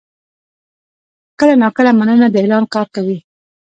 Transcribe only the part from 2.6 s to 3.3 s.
کار کوي.